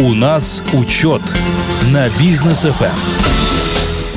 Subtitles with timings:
[0.00, 1.22] У нас учет
[1.92, 2.84] на бизнес ФМ.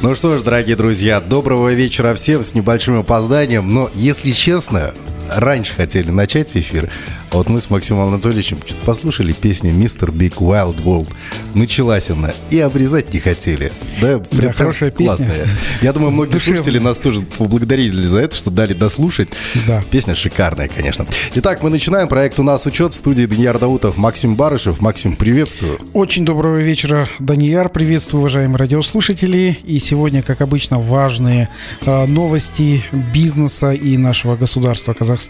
[0.04, 3.74] Ну что ж, дорогие друзья, доброго вечера всем с небольшим опозданием.
[3.74, 4.94] Но, если честно,
[5.36, 6.90] раньше хотели начать эфир,
[7.32, 11.10] а вот мы с Максимом Анатольевичем послушали песню «Мистер Биг Wild World».
[11.54, 13.72] Началась она, и обрезать не хотели.
[14.02, 15.30] Да, да хорошая классная.
[15.30, 15.56] песня.
[15.82, 16.62] Я думаю, многие Душевная.
[16.62, 19.30] слушатели нас тоже поблагодарили за это, что дали дослушать.
[19.68, 19.82] Да.
[19.90, 21.06] Песня шикарная, конечно.
[21.36, 22.08] Итак, мы начинаем.
[22.08, 24.82] Проект «У нас учет» в студии Данияр Даутов, Максим Барышев.
[24.82, 25.80] Максим, приветствую.
[25.94, 27.70] Очень доброго вечера, Данияр.
[27.70, 29.58] Приветствую, уважаемые радиослушатели.
[29.64, 31.50] И сегодня, как обычно, важные
[31.86, 35.21] э, новости бизнеса и нашего государства Казахстана,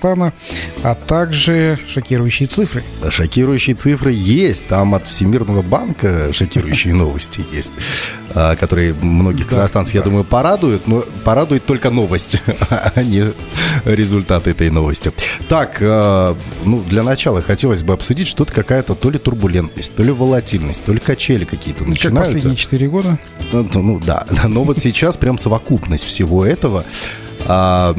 [0.84, 2.84] а также шокирующие цифры.
[3.10, 4.68] Шокирующие цифры есть.
[4.68, 7.74] Там от Всемирного банка шокирующие новости есть,
[8.34, 10.88] а, которые многих казахстанцев, я думаю, порадуют.
[10.88, 13.26] Но порадует только новость, а не
[13.86, 15.12] результат этой новости.
[15.48, 20.12] Так, а, ну, для начала хотелось бы обсудить что-то какая-то то ли турбулентность, то ли
[20.12, 22.10] волатильность, то ли качели какие-то начинаются.
[22.10, 23.20] Как последние четыре года?
[23.52, 24.26] Ну, ну, ну, да.
[24.48, 26.86] Но вот сейчас прям совокупность всего этого.
[27.46, 27.96] А,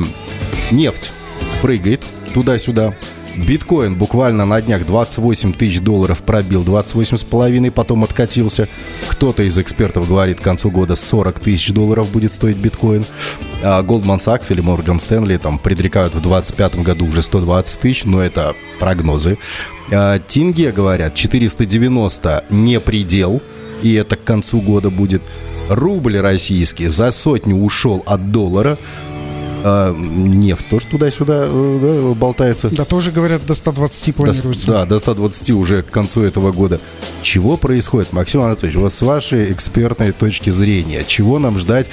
[0.71, 1.13] нефть
[1.63, 2.03] прыгает
[2.35, 2.95] туда-сюда.
[3.37, 8.69] Биткоин буквально на днях 28 тысяч долларов пробил, 28 с половиной, потом откатился.
[9.09, 13.07] Кто-то из экспертов говорит, к концу года 40 тысяч долларов будет стоить биткоин.
[13.63, 18.23] А Goldman Sachs или Morgan Stanley там предрекают в 2025 году уже 120 тысяч, но
[18.23, 19.39] это прогнозы.
[19.91, 23.41] А Тинге говорят, 490 не предел,
[23.83, 25.23] и это к концу года будет.
[25.69, 28.79] Рубль российский за сотню ушел от доллара
[29.65, 32.69] а, нефть тоже туда-сюда э, да, болтается.
[32.71, 34.67] Да, тоже говорят, до 120 планируется.
[34.67, 36.81] До, да, до 120 уже к концу этого года.
[37.23, 41.91] Чего происходит, Максим Анатольевич, вот с вашей экспертной точки зрения, чего нам ждать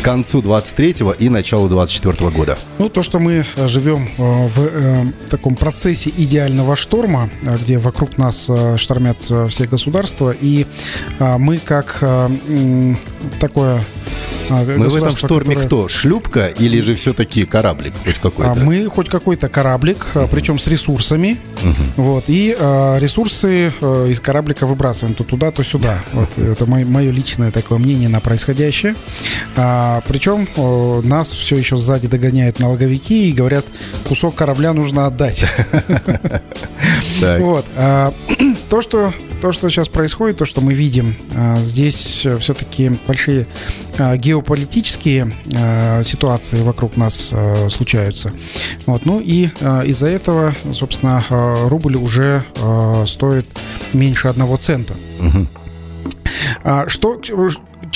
[0.00, 2.58] к концу 23 и началу 24 года?
[2.78, 7.30] Ну, то, что мы э, живем э, в таком процессе идеального шторма,
[7.62, 10.66] где вокруг нас штормят все государства, и
[11.38, 12.02] мы как
[13.40, 13.82] такое
[14.50, 15.66] Мы в этом шторме которое...
[15.66, 15.88] кто?
[15.88, 18.50] Шлюпка или же все-таки кораблик хоть какой-то?
[18.50, 20.28] А мы хоть какой-то кораблик, uh-huh.
[20.28, 21.38] причем с ресурсами.
[21.62, 21.74] Uh-huh.
[21.96, 26.00] Вот, и а, ресурсы а, из кораблика выбрасываем то туда, то сюда.
[26.12, 28.96] Вот, это мое, мое личное такое мнение на происходящее.
[29.54, 33.64] А, причем а, нас все еще сзади догоняют налоговики и говорят,
[34.08, 35.46] кусок корабля нужно отдать.
[37.38, 37.64] Вот.
[38.68, 43.46] То, что то, что сейчас происходит, то, что мы видим, а, здесь э, все-таки большие
[43.98, 45.32] а, геополитические
[46.02, 47.32] ситуации вокруг нас
[47.70, 48.30] случаются.
[48.86, 49.06] Вот.
[49.06, 49.48] Ну и
[49.84, 51.24] из-за этого, собственно,
[51.68, 52.44] рубль уже
[53.06, 53.46] стоит
[53.92, 54.94] меньше одного цента.
[55.20, 56.88] Угу.
[56.88, 57.20] Что,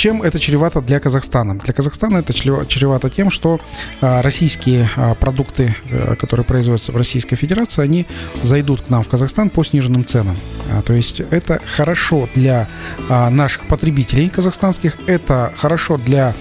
[0.01, 1.59] чем это чревато для Казахстана?
[1.59, 3.61] Для Казахстана это чревато тем, что
[4.01, 8.07] а, российские а, продукты, э, которые производятся в Российской Федерации, они
[8.43, 10.39] зайдут к нам в Казахстан по сниженным ценам.
[10.73, 12.67] А, то есть это хорошо для
[13.09, 16.35] наших потребителей казахстанских, это хорошо для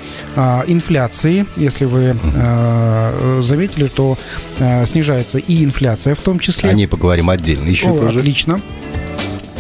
[0.68, 1.46] инфляции.
[1.58, 2.16] Если вы
[3.42, 4.18] заметили, то
[4.86, 6.70] снижается и инфляция в том числе.
[6.70, 8.20] О ней поговорим отдельно еще О, тоже.
[8.20, 8.62] Отлично.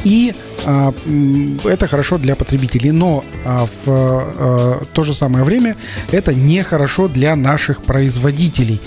[0.05, 0.33] И
[0.66, 5.75] это хорошо для потребителей, но а, в а, то же самое время
[6.12, 8.81] это нехорошо для наших производителей,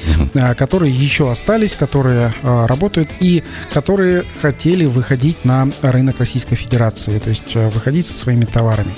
[0.57, 7.55] которые еще остались, которые работают и которые хотели выходить на рынок Российской Федерации, то есть
[7.55, 8.93] выходить со своими товарами.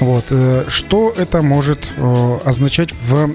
[0.00, 0.24] Вот.
[0.30, 1.90] Э, что это может
[2.44, 3.30] означать в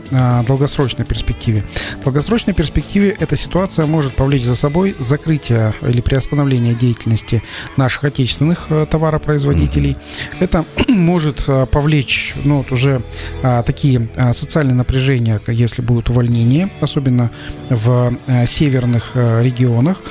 [0.47, 1.63] долгосрочной перспективе?
[1.99, 7.43] В долгосрочной перспективе эта ситуация может повлечь за собой закрытие или приостановление деятельности
[7.77, 9.97] наших отечественных Э, товаропроизводителей.
[10.39, 13.01] Это может э, повлечь ну, вот уже
[13.43, 17.31] а, такие а, социальные напряжения, если будут увольнения, особенно
[17.69, 20.01] в а, северных а, регионах.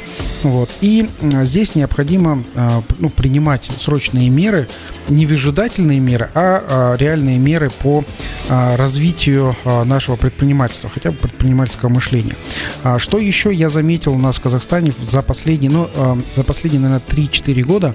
[0.43, 0.71] Вот.
[0.81, 4.69] И а, здесь необходимо а, ну, принимать срочные меры,
[5.09, 8.05] не выжидательные меры, а, а реальные меры по
[8.49, 12.37] а, развитию а, нашего предпринимательства, хотя бы предпринимательского мышления.
[12.83, 16.81] А, что еще я заметил у нас в Казахстане за последние, ну, а, за последние,
[16.81, 17.95] наверное, 3-4 года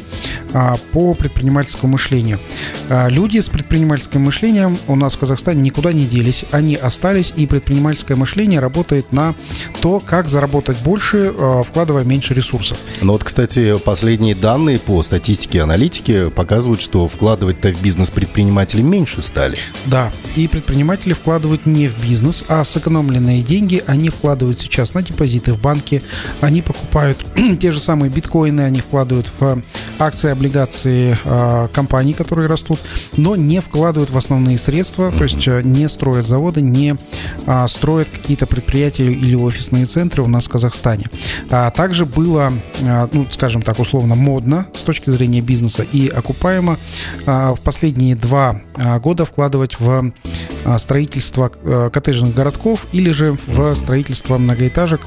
[0.93, 2.39] по предпринимательскому мышлению.
[2.89, 7.45] А, люди с предпринимательским мышлением у нас в Казахстане никуда не делись, они остались, и
[7.45, 9.35] предпринимательское мышление работает на
[9.81, 12.77] то, как заработать больше, а, вкладывая меньше ресурсов.
[13.01, 18.81] Ну вот, кстати, последние данные по статистике и аналитике показывают, что вкладывать-то в бизнес предприниматели
[18.81, 19.57] меньше стали.
[19.85, 25.51] Да, и предприниматели вкладывают не в бизнес, а сэкономленные деньги они вкладывают сейчас на депозиты
[25.53, 26.01] в банке,
[26.39, 27.17] они покупают
[27.59, 29.61] те же самые биткоины, они вкладывают в
[29.99, 30.44] акции, облигации
[31.23, 32.79] э, компаний, которые растут,
[33.17, 36.95] но не вкладывают в основные средства, то есть э, не строят заводы, не
[37.45, 41.05] э, строят какие-то предприятия или офисные центры у нас в Казахстане.
[41.49, 42.51] А также было,
[42.81, 46.77] э, ну, скажем так, условно модно с точки зрения бизнеса и окупаемо
[47.25, 50.11] э, в последние два э, года вкладывать в
[50.77, 55.01] строительство коттеджных городков или же в строительство многоэтажек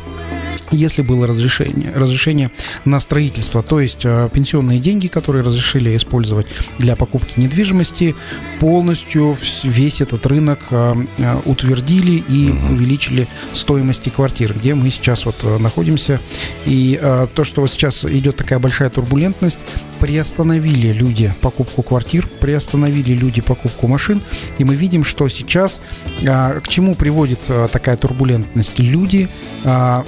[0.70, 2.50] если было разрешение, разрешение
[2.84, 6.46] на строительство, то есть э, пенсионные деньги, которые разрешили использовать
[6.78, 8.14] для покупки недвижимости,
[8.60, 15.36] полностью весь этот рынок э, э, утвердили и увеличили стоимости квартир, где мы сейчас вот
[15.60, 16.20] находимся.
[16.66, 17.00] И
[17.34, 19.60] то, что сейчас идет такая большая турбулентность,
[20.00, 24.20] приостановили люди покупку квартир, приостановили люди покупку машин,
[24.58, 25.80] и мы видим, что сейчас
[26.22, 27.40] к чему приводит
[27.72, 28.78] такая турбулентность?
[28.78, 29.28] Люди
[29.64, 30.02] э,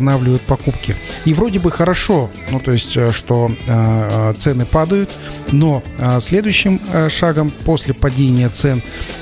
[0.00, 0.96] приостанавливают покупки.
[1.26, 5.10] И вроде бы хорошо, ну то есть, э, что э, цены падают,
[5.52, 9.19] но э, следующим э, шагом после падения цен, э,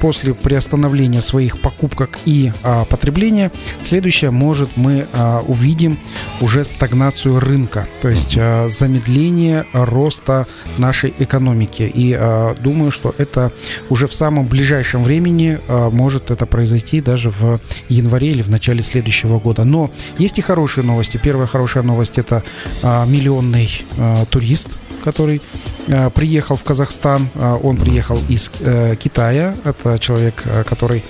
[0.00, 3.50] после приостановления своих покупок и э, потребления,
[3.80, 5.98] следующее может мы э, увидим
[6.40, 8.38] уже стагнацию рынка, то есть
[8.68, 10.46] замедление роста
[10.76, 11.90] нашей экономики.
[11.94, 12.18] И
[12.60, 13.52] думаю, что это
[13.88, 19.38] уже в самом ближайшем времени может это произойти даже в январе или в начале следующего
[19.38, 19.64] года.
[19.64, 21.18] Но есть и хорошие новости.
[21.22, 22.42] Первая хорошая новость это
[22.82, 23.70] миллионный
[24.30, 25.40] турист, который
[26.14, 27.28] приехал в Казахстан.
[27.62, 29.54] Он приехал из э, Китая.
[29.64, 31.02] Это человек, э, который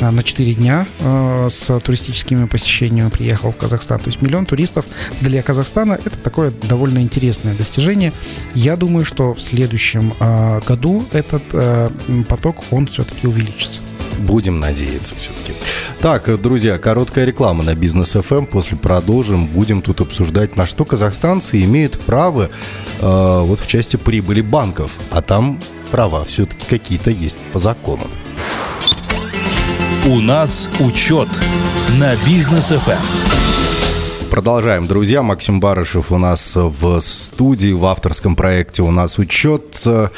[0.00, 3.98] э, на 4 дня э, с туристическими посещениями приехал в Казахстан.
[3.98, 4.84] То есть миллион туристов
[5.20, 8.12] для Казахстана это такое довольно интересное достижение.
[8.54, 10.12] Я думаю, что в следующем
[10.66, 11.42] году этот
[12.28, 13.80] поток он все-таки увеличится.
[14.20, 15.54] Будем надеяться все-таки.
[16.00, 18.46] Так, друзья, короткая реклама на бизнес FM.
[18.46, 19.46] После продолжим.
[19.46, 22.50] Будем тут обсуждать, на что казахстанцы имеют право
[23.00, 24.92] э, вот в части прибыли банков.
[25.10, 25.58] А там
[25.92, 28.04] права все-таки какие-то есть по закону.
[30.06, 31.28] У нас учет
[32.00, 32.96] на бизнес FM.
[34.30, 35.22] Продолжаем, друзья.
[35.22, 39.82] Максим Барышев у нас в студии, в авторском проекте у нас учет.
[39.84, 40.08] Э,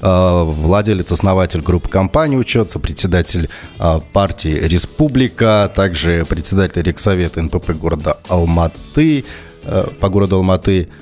[0.00, 3.50] владелец, основатель группы компании учет, председатель
[3.80, 9.24] э, партии «Республика», также председатель Рексовета НПП города Алматы,
[9.64, 10.88] э, по городу Алматы–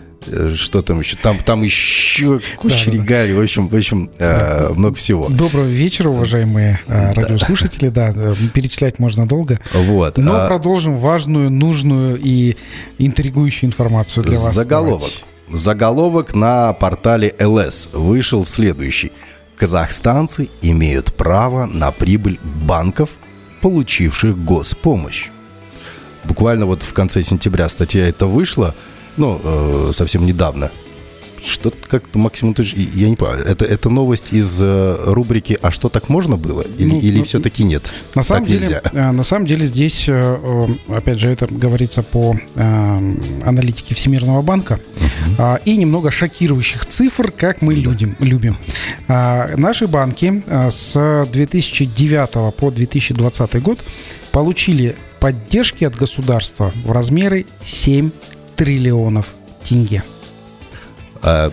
[0.54, 1.16] что там еще?
[1.16, 3.40] Там, там еще куча да, регалий, да.
[3.40, 5.28] в общем, в общем э, много всего.
[5.28, 7.88] Доброго вечера, уважаемые э, радиослушатели.
[7.88, 8.12] Да,
[8.54, 9.60] перечислять можно долго.
[9.72, 10.19] Вот.
[10.19, 10.48] Но а...
[10.48, 12.56] продолжим важную, нужную и
[12.98, 14.54] интригующую информацию для вас.
[14.54, 15.00] Заголовок.
[15.00, 15.24] Давайте.
[15.52, 19.12] Заголовок на портале ЛС вышел следующий.
[19.56, 23.10] Казахстанцы имеют право на прибыль банков,
[23.60, 25.28] получивших госпомощь.
[26.24, 28.74] Буквально вот в конце сентября статья эта вышла–
[29.16, 30.70] ну, э, совсем недавно.
[31.44, 35.88] Что-то как-то, Максим, ты, я не понимаю, это, это новость из э, рубрики «А что,
[35.88, 37.92] так можно было?» Или, ну, или ну, все-таки нет?
[38.14, 38.80] На самом, деле, нельзя?
[38.92, 44.78] Э, на самом деле здесь, э, опять же, это говорится по аналитике Всемирного банка,
[45.38, 45.62] uh-huh.
[45.64, 48.56] и немного шокирующих цифр, как мы людям, любим.
[49.08, 53.80] Наши банки с 2009 по 2020 год
[54.30, 58.10] получили поддержки от государства в размере 7
[58.62, 60.04] триллионов тенге.
[61.20, 61.50] А,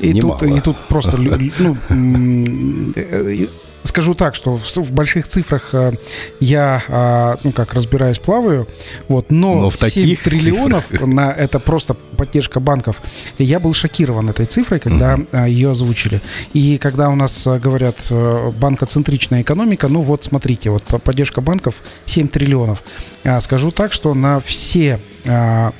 [0.00, 1.76] и, тут, и тут просто ну,
[2.96, 3.46] э,
[3.84, 5.92] скажу так, что в, в больших цифрах э,
[6.40, 8.66] я, э, ну как, разбираюсь, плаваю,
[9.06, 11.08] вот, но, но в 7 таких триллионов цифрах...
[11.08, 13.00] на это просто поддержка банков.
[13.38, 15.26] Я был шокирован этой цифрой, когда угу.
[15.30, 16.20] э, ее озвучили.
[16.54, 21.76] И когда у нас э, говорят э, банкоцентричная экономика, ну вот смотрите, вот поддержка банков
[22.06, 22.82] 7 триллионов.
[23.22, 25.70] Э, скажу так, что на все э,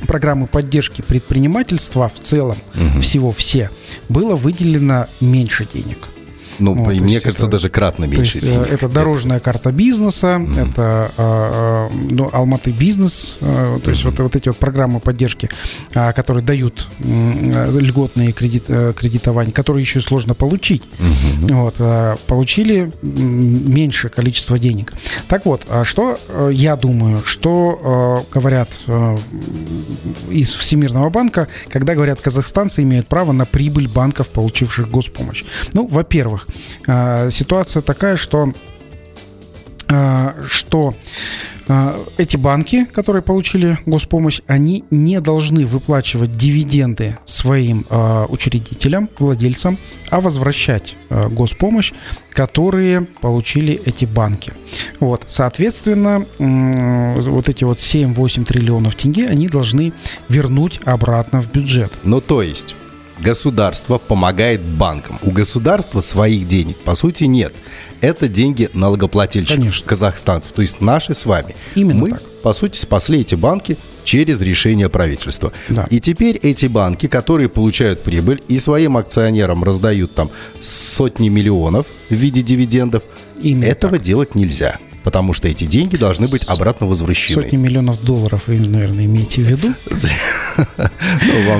[0.00, 3.00] программы поддержки предпринимательства в целом, угу.
[3.00, 3.70] всего все,
[4.08, 6.11] было выделено меньше денег.
[6.58, 8.16] Ну, вот, мне кажется, это, даже кратно меньше.
[8.16, 8.66] То есть, денег.
[8.70, 10.70] Это дорожная карта бизнеса, mm-hmm.
[10.70, 14.10] это э, ну, Алматы бизнес, э, то есть mm-hmm.
[14.10, 15.48] вот, вот эти вот программы поддержки,
[15.94, 20.82] э, которые дают э, льготные кредит, э, кредитования, которые еще сложно получить.
[20.98, 21.54] Mm-hmm.
[21.54, 24.92] Вот, э, получили меньше количество денег.
[25.28, 29.16] Так вот, что э, я думаю, что э, говорят э,
[30.30, 35.44] из Всемирного банка, когда говорят, казахстанцы имеют право на прибыль банков, получивших госпомощь.
[35.72, 36.41] Ну, во-первых,
[36.86, 38.52] а, ситуация такая, что
[39.88, 40.94] а, что
[41.68, 47.86] А, Эти банки, которые получили госпомощь, они не должны выплачивать дивиденды своим
[48.28, 49.78] учредителям, владельцам,
[50.10, 51.92] а возвращать госпомощь,
[52.30, 54.52] которые получили эти банки.
[54.98, 59.92] Вот, соответственно, вот эти вот 7-8 триллионов тенге они должны
[60.28, 61.92] вернуть обратно в бюджет.
[62.02, 62.74] Ну, то есть,
[63.20, 65.18] государство помогает банкам.
[65.22, 67.52] У государства своих денег, по сути, нет.
[68.00, 69.86] Это деньги налогоплательщиков, Конечно.
[69.86, 71.54] казахстанцев, то есть наши с вами.
[71.74, 72.22] Именно Мы, так.
[72.42, 75.52] по сути, спасли эти банки через решение правительства.
[75.68, 75.86] Да.
[75.90, 82.14] И теперь эти банки, которые получают прибыль и своим акционерам раздают там сотни миллионов в
[82.14, 83.04] виде дивидендов,
[83.42, 84.78] Именно этого делать нельзя.
[85.02, 87.42] Потому что эти деньги должны быть обратно возвращены.
[87.42, 89.74] Сотни миллионов долларов вы, наверное, имеете в виду.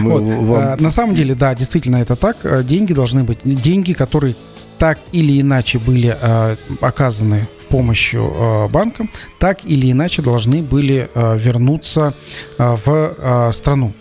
[0.02, 2.36] Ну, а, На самом деле, да, действительно это так.
[2.44, 4.36] А, Деньги должны быть деньги, которые
[4.78, 9.08] так или иначе были а, оказаны помощью банкам,
[9.38, 12.12] так или иначе должны были вернуться
[12.58, 13.94] в страну.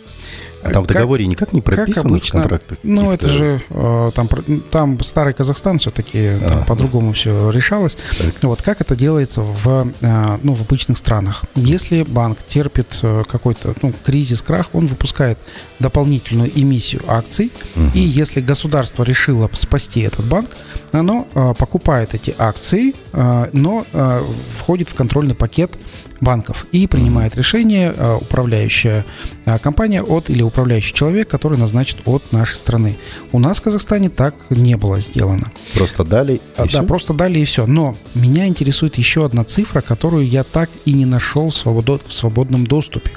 [0.63, 2.77] А там в Как- договоре никак не Как прописано обычно, в контрактах?
[2.83, 4.29] ну это же э, там,
[4.71, 6.65] там старый Казахстан все-таки Ага.
[6.67, 7.97] по-другому все решалось.
[8.17, 8.43] Так.
[8.43, 11.43] Вот как это делается в, э, ну, в обычных странах?
[11.55, 15.37] Если банк терпит э, какой-то ну, кризис, крах, он выпускает
[15.79, 17.51] дополнительную эмиссию акций,
[17.93, 20.49] и если государство решило спасти этот банк,
[20.91, 24.23] оно э, покупает эти акции, э, но э,
[24.59, 25.71] входит в контрольный пакет
[26.21, 29.05] банков и принимает решение э, управляющая
[29.45, 32.95] э, компания от или управляющий человек, который назначит от нашей страны.
[33.31, 35.51] У нас в Казахстане так не было сделано.
[35.73, 36.83] Просто дали и А, Да, всё?
[36.83, 37.65] просто дали и все.
[37.65, 42.13] Но меня интересует еще одна цифра, которую я так и не нашел в, свободо- в
[42.13, 43.09] свободном доступе.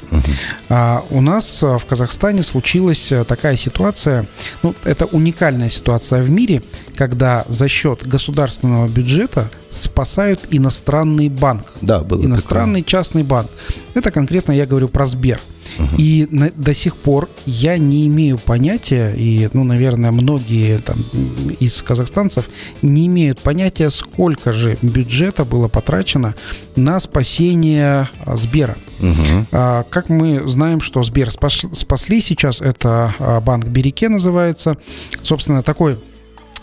[0.69, 4.27] А, у нас а, в Казахстане случилась а, такая ситуация,
[4.63, 6.63] ну, это уникальная ситуация в мире,
[6.97, 11.73] когда за счет государственного бюджета спасают иностранный банк.
[11.81, 13.51] Да, было Иностранный частный банк.
[13.95, 15.41] Это конкретно я говорю про Сбер.
[15.99, 20.99] И на- до сих пор я не имею понятия, и, ну, наверное, многие там,
[21.59, 22.49] из казахстанцев
[22.83, 26.35] не имеют понятия, сколько же бюджета было потрачено
[26.77, 28.77] на спасение а, Сбера.
[29.01, 29.47] Мгм.
[29.51, 34.77] А, Как мы знаем, что Сбер спас- спасли сейчас, это а, банк Береке называется.
[35.23, 35.99] Собственно, такой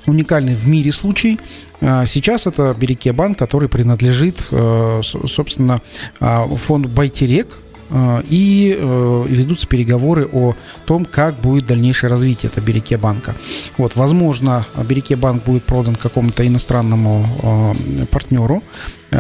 [0.07, 1.39] уникальный в мире случай.
[1.81, 5.81] А, Сейчас это Береке банк, который принадлежит, э, собственно,
[6.19, 7.59] а, фонду Байтерек.
[7.91, 10.55] Э, И э, ведутся переговоры о
[10.85, 13.35] том, как будет дальнейшее развитие этого Береке банка.
[13.77, 18.63] Вот, возможно, Береке банк будет продан какому-то иностранному э, партнеру,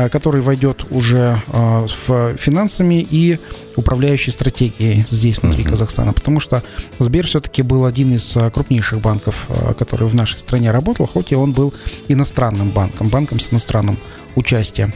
[0.09, 3.39] который войдет уже в финансами и
[3.75, 6.13] управляющей стратегией здесь, внутри Казахстана.
[6.13, 6.63] Потому что
[6.99, 11.51] Сбер все-таки был один из крупнейших банков, который в нашей стране работал, хоть и он
[11.51, 11.73] был
[12.07, 13.97] иностранным банком, банком с иностранным
[14.35, 14.91] участием.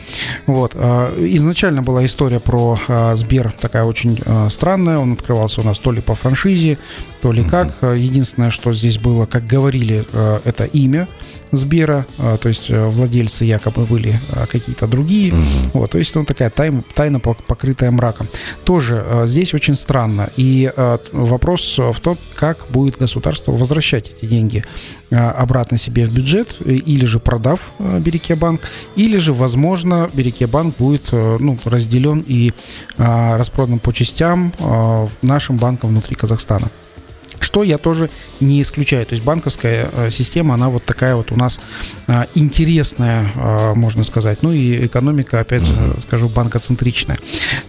[0.46, 0.72] Вот.
[0.76, 4.98] э, Изначально была история про э, Сбер такая очень э, странная.
[4.98, 6.78] Он открывался у нас то ли по франшизе,
[7.22, 7.76] то ли как.
[7.82, 10.06] Единственное, что здесь было, как говорили,
[10.46, 11.08] это имя
[11.52, 15.34] Сбера, э, то есть э, владельцы якобы были э, какие-то другие.
[15.74, 18.28] Вот, то есть, ну, такая тайна, тайна пок- покрытая мраком.
[18.64, 20.30] Тоже э, здесь очень странно.
[20.38, 20.72] И
[21.12, 24.64] вопрос в том, как будет государство возвращать эти деньги
[25.12, 28.62] обратно себе в бюджет, э, или же продав э, Береке банк,
[28.96, 32.52] или же, возможно, Береке банк будет э, ну, разделен и
[32.98, 34.54] распродан по частям
[35.22, 36.70] нашим банкам внутри Казахстана.
[37.56, 38.10] Что я тоже
[38.42, 39.06] не исключаю.
[39.06, 41.62] То есть банковская э, система, она вот такая вот у нас
[42.06, 44.40] а, интересная, а, можно сказать.
[44.44, 47.18] Ну и экономика, опять же, скажу, банкоцентричная.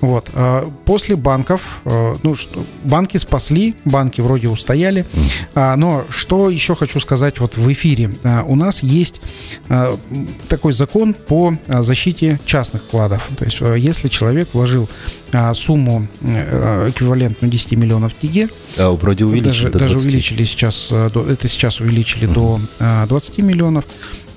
[0.01, 0.29] Вот.
[0.35, 5.07] а, После банков, э, ну что, банки спасли, банки вроде устояли.
[5.55, 8.11] Но что еще хочу сказать вот в эфире.
[8.47, 9.21] У нас есть
[10.49, 13.29] такой закон по защите частных вкладов.
[13.39, 14.89] То есть э, если человек вложил
[15.55, 20.07] сумму эквивалентную 10 миллионов тенге, А, вроде увеличили даже, до даже 20.
[20.09, 23.85] увеличили сейчас, э, до- это сейчас увеличили до э, 20 миллионов,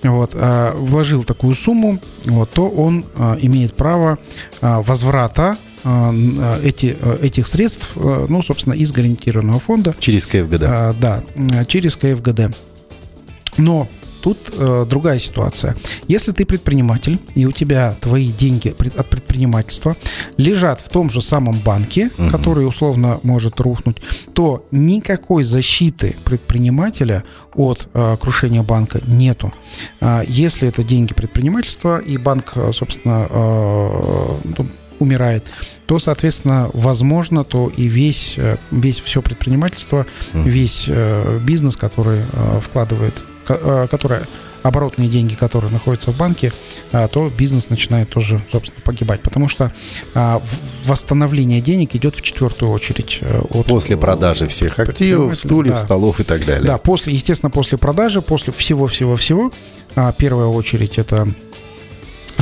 [0.03, 4.17] вот, э, вложил такую сумму, вот, то он э, имеет право
[4.61, 10.25] э, возврата э, э, эти, э, этих средств, э, ну, собственно, из гарантированного фонда, Через
[10.27, 10.59] КФГД.
[10.99, 11.23] да,
[11.67, 12.55] через КФГД.
[13.57, 13.87] Но
[14.21, 15.75] тут э, другая ситуация.
[16.07, 19.95] Если ты предприниматель, и у тебя твои деньги от предпринимательства
[20.37, 23.97] лежат в том же самом банке, который условно может рухнуть,
[24.33, 27.23] то никакой защиты предпринимателя
[27.55, 29.53] от э, крушения банка нету.
[30.01, 34.67] А, если это деньги предпринимательства, и банк, э, собственно, э, ну,
[34.99, 35.45] умирает,
[35.87, 42.59] то, соответственно, возможно, то и весь, э, весь все предпринимательство, весь э, бизнес, который э,
[42.61, 43.23] вкладывает,
[43.53, 44.27] э, которое
[44.63, 46.51] оборотные деньги, которые находятся в банке,
[46.91, 49.21] а, то бизнес начинает тоже, собственно, погибать.
[49.21, 49.71] Потому что
[50.13, 50.41] а,
[50.85, 53.19] восстановление денег идет в четвертую очередь.
[53.21, 55.77] Э, от, после продажи всех активов, стульев, да.
[55.77, 56.65] столов и так далее.
[56.65, 59.51] Да, после, естественно, после продажи, после всего-всего-всего,
[60.17, 61.27] первая очередь это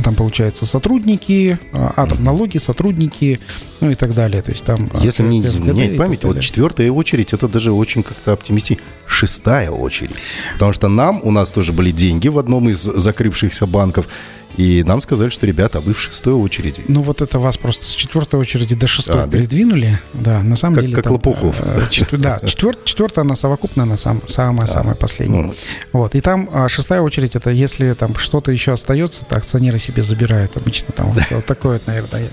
[0.08, 3.38] там получается сотрудники, а, там налоги, сотрудники,
[3.80, 4.40] ну и так далее.
[4.40, 4.88] То есть там.
[4.94, 8.82] А, Если мне не изменяет память, вот четвертая очередь это даже очень как-то оптимистично.
[9.06, 10.16] Шестая очередь.
[10.54, 14.08] Потому что нам, у нас тоже были деньги в одном из закрывшихся банков.
[14.56, 16.82] И нам сказали, что, ребята, вы в шестой очереди.
[16.88, 20.00] Ну, вот это вас просто с четвертой очереди до шестой а, передвинули.
[20.14, 20.96] Да, на самом как, деле.
[20.96, 21.60] Как там, Лопухов.
[21.62, 25.42] Э, чет, да, четвер, четвертая, она совокупная, она сам, самая-самая а, последняя.
[25.42, 25.54] Ну.
[25.92, 26.14] Вот.
[26.14, 30.56] И там а, шестая очередь, это если там что-то еще остается, то акционеры себе забирают.
[30.56, 32.28] Обычно там вот, вот такое, наверное,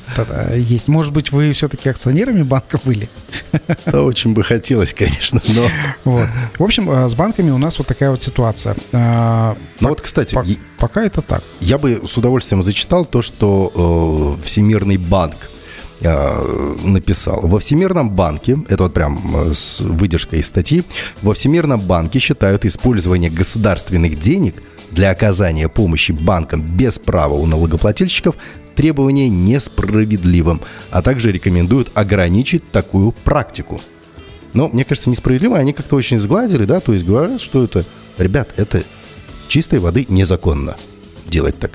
[0.56, 0.88] есть.
[0.88, 3.08] Может быть, вы все-таки акционерами банка были?
[3.86, 5.68] Да, очень бы хотелось, конечно, но...
[6.06, 6.28] Вот.
[6.58, 8.76] В общем, э, с банками у нас вот такая вот ситуация.
[8.94, 10.38] А, ну вот, кстати...
[10.78, 11.42] Пока это так.
[11.62, 15.36] Я бы с удовольствием зачитал то, что э, Всемирный банк
[16.02, 17.42] э, написал.
[17.42, 20.84] Во Всемирном банке, это вот прям э, с выдержкой из статьи,
[21.22, 28.36] во Всемирном банке считают использование государственных денег для оказания помощи банкам без права у налогоплательщиков
[28.76, 33.82] требование несправедливым, а также рекомендуют ограничить такую практику.
[34.54, 37.86] Но, мне кажется, несправедливо, они как-то очень сгладили, да, то есть говорят, что это,
[38.18, 38.84] ребят, это
[39.48, 40.76] чистой воды незаконно
[41.30, 41.72] делать так.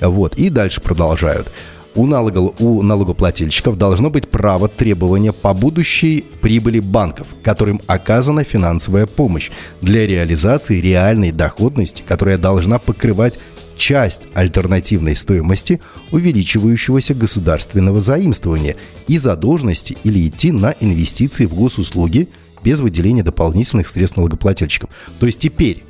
[0.00, 0.36] Вот.
[0.36, 1.50] И дальше продолжают.
[1.94, 9.06] У, налогов, у налогоплательщиков должно быть право требования по будущей прибыли банков, которым оказана финансовая
[9.06, 13.38] помощь для реализации реальной доходности, которая должна покрывать
[13.76, 15.80] часть альтернативной стоимости
[16.10, 22.28] увеличивающегося государственного заимствования и задолженности или идти на инвестиции в госуслуги
[22.64, 24.90] без выделения дополнительных средств налогоплательщиков.
[25.20, 25.84] То есть теперь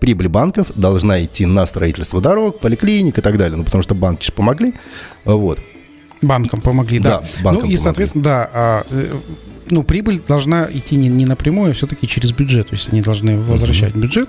[0.00, 3.56] прибыль банков должна идти на строительство дорог, поликлиник и так далее.
[3.56, 4.74] Ну, потому что банки же помогли.
[5.24, 5.60] Вот.
[6.22, 7.20] Банкам помогли, да.
[7.20, 9.14] да банкам ну и, соответственно, да, а, э,
[9.70, 12.68] ну, прибыль должна идти не, не напрямую, а все-таки через бюджет.
[12.68, 14.00] То есть они должны возвращать mm-hmm.
[14.00, 14.28] бюджет,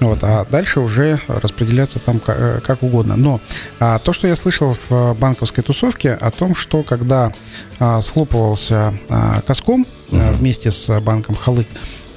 [0.00, 3.16] вот, а дальше уже распределяться там как, э, как угодно.
[3.16, 3.40] Но
[3.78, 7.32] а, то, что я слышал в банковской тусовке о том, что когда
[7.78, 10.30] а, схлопывался а, Коском mm-hmm.
[10.30, 11.66] а, вместе с банком Халык,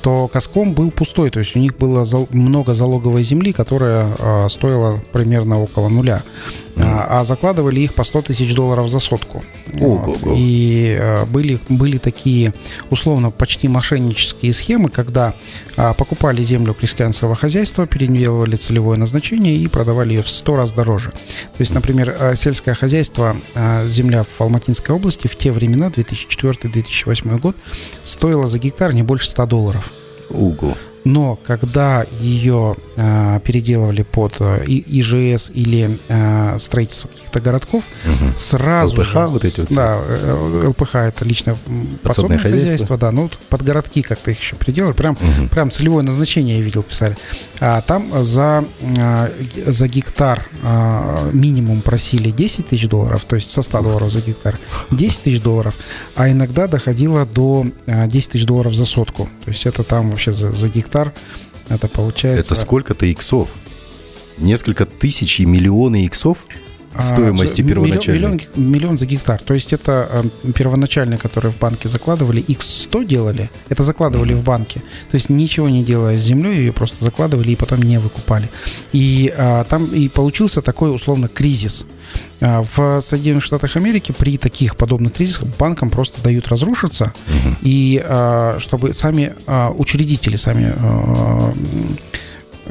[0.04, 5.02] то Коском был пустой, то есть у них было много залоговой земли, которая э, стоила
[5.14, 6.22] примерно около нуля.
[6.76, 9.44] А, а закладывали их по 100 тысяч долларов за сотку.
[9.74, 10.20] Вот.
[10.26, 12.54] И э, были, были такие
[12.90, 15.34] условно почти мошеннические схемы, когда
[15.78, 21.12] э, покупали землю крестьянского хозяйства, переделывали целевое назначение и продавали ее в 100 раз дороже.
[21.12, 27.40] То есть, например, э, сельское хозяйство, э, земля в Алматинской области в те времена, 2004-2008
[27.40, 27.56] год,
[28.02, 29.92] стоила за гектар не больше 100 долларов.
[30.30, 30.76] Угу.
[31.06, 38.32] Но когда ее э, переделывали под э, ИЖС или э, строительство каких-то городков, угу.
[38.38, 39.74] сразу ЛПХ же, вот эти вот.
[39.74, 41.58] Да, э, ЛПХ это лично
[42.02, 42.68] подсобное хозяйство.
[42.68, 45.48] хозяйство, да, ну под городки как-то их еще переделали, прям, угу.
[45.50, 47.18] прям целевое назначение я видел писали.
[47.60, 49.32] А там за э,
[49.66, 54.58] за гектар э, минимум просили 10 тысяч долларов, то есть со 100 долларов за гектар
[54.92, 55.76] 10 тысяч долларов,
[56.16, 60.52] а иногда доходило до 10 тысяч долларов за сотку, то есть это там вообще за,
[60.54, 61.14] за гектар гектар,
[61.70, 62.54] это получается...
[62.54, 63.50] Это сколько-то иксов?
[64.38, 66.46] Несколько тысяч и миллионы иксов?
[67.00, 68.20] Стоимости а, первоначальной.
[68.20, 69.42] Миллион, миллион за гектар.
[69.42, 70.10] То есть это
[70.44, 74.40] э, первоначальные, которые в банке закладывали, X100 делали, это закладывали mm-hmm.
[74.40, 74.80] в банке.
[75.10, 78.50] То есть ничего не делая с землей, ее просто закладывали и потом не выкупали.
[78.92, 81.86] И а, там и получился такой условно кризис.
[82.42, 87.56] А, в Соединенных Штатах Америки при таких подобных кризисах банкам просто дают разрушиться, mm-hmm.
[87.62, 91.54] и а, чтобы сами а, учредители, сами а,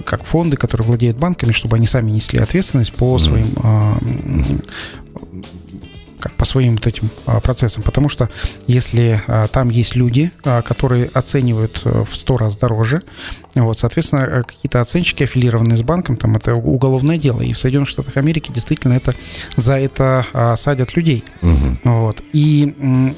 [0.05, 3.96] как фонды, которые владеют банками, чтобы они сами несли ответственность по своим а,
[6.22, 7.83] как по своим вот этим а, процессам.
[7.83, 8.31] Потому что
[8.66, 13.02] если а, там есть люди, которые оценивают э, в сто раз дороже,
[13.55, 17.42] вот, соответственно, э, какие-то оценщики, аффилированные с банком, там это уголовное дело.
[17.42, 19.14] И в Соединенных Штатах Америки действительно это
[19.57, 21.24] за это садят людей.
[21.42, 21.78] Угу.
[21.85, 22.22] Вот.
[22.33, 23.14] И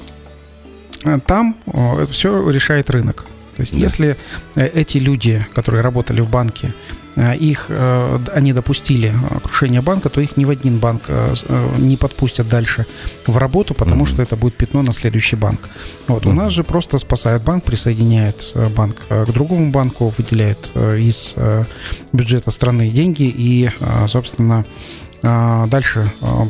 [1.26, 3.26] там это все решает рынок.
[3.56, 3.78] То есть, да.
[3.78, 4.16] если
[4.56, 6.74] э, эти люди, которые работали в банке,
[7.16, 11.10] э, их, э, они допустили крушение банка, то их ни в один банк
[11.78, 12.86] не подпустят дальше
[13.26, 14.08] в работу, потому mm-hmm.
[14.08, 15.60] что это будет пятно на следующий банк.
[16.08, 16.30] Вот, mm-hmm.
[16.30, 21.34] у нас же просто спасает банк, присоединяет банк к другому банку, выделяет из
[22.12, 23.70] бюджета страны деньги и,
[24.08, 24.64] собственно,
[25.24, 26.46] дальше а,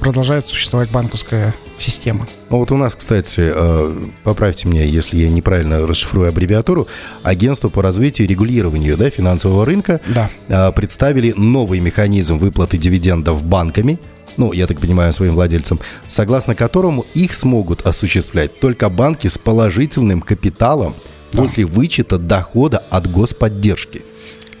[0.00, 2.26] продолжает существовать банковская система.
[2.50, 3.92] Ну вот у нас, кстати, э,
[4.24, 6.88] поправьте меня, если я неправильно расшифрую аббревиатуру,
[7.22, 10.30] агентство по развитию и регулированию да, финансового рынка Да.
[10.48, 13.98] э, представили новый механизм выплаты дивидендов банками,
[14.36, 20.20] ну, я так понимаю, своим владельцам, согласно которому их смогут осуществлять только банки с положительным
[20.20, 20.94] капиталом
[21.32, 24.02] после вычета дохода от господдержки.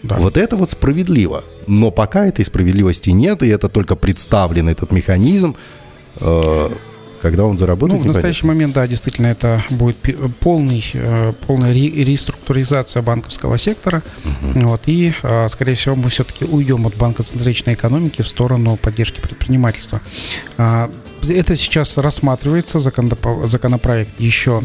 [0.08, 0.16] Да.
[0.16, 1.42] Вот это вот справедливо.
[1.66, 5.54] Но пока этой справедливости нет, и это только представлен этот механизм.
[6.20, 6.68] Э,
[7.22, 8.12] Когда он Ну, заработает, в непонятно.
[8.28, 14.02] настоящий момент, да, действительно, это будет пи- полный, э, полная ре- реструктуризация банковского сектора.
[14.54, 20.00] Вот, и, э, скорее всего, мы все-таки уйдем от банкоцентричной экономики в сторону поддержки предпринимательства.
[20.58, 20.90] А,
[21.28, 24.62] Это сейчас рассматривается, законопроект еще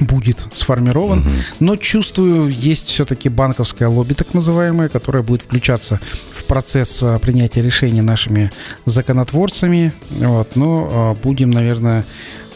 [0.00, 1.24] будет сформирован,
[1.60, 6.00] но чувствую, есть все-таки банковское лобби, так называемое, которое будет включаться
[6.32, 8.50] в процесс а, принятия решений нашими
[8.84, 9.92] законотворцами.
[10.10, 12.04] Вот, но а, будем, наверное,